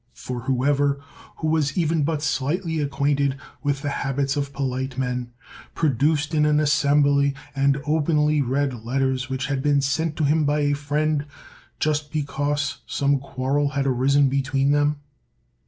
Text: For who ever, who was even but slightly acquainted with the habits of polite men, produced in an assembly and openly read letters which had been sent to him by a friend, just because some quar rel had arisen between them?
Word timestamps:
For 0.15 0.39
who 0.41 0.65
ever, 0.65 0.99
who 1.35 1.47
was 1.49 1.77
even 1.77 2.01
but 2.01 2.23
slightly 2.23 2.79
acquainted 2.79 3.37
with 3.61 3.83
the 3.83 3.91
habits 4.01 4.35
of 4.35 4.51
polite 4.51 4.97
men, 4.97 5.29
produced 5.75 6.33
in 6.33 6.43
an 6.47 6.59
assembly 6.59 7.35
and 7.55 7.79
openly 7.85 8.41
read 8.41 8.83
letters 8.83 9.29
which 9.29 9.45
had 9.45 9.61
been 9.61 9.79
sent 9.79 10.15
to 10.15 10.23
him 10.23 10.43
by 10.43 10.61
a 10.61 10.73
friend, 10.73 11.25
just 11.79 12.11
because 12.11 12.79
some 12.87 13.19
quar 13.19 13.57
rel 13.57 13.67
had 13.67 13.85
arisen 13.85 14.27
between 14.27 14.71
them? 14.71 14.95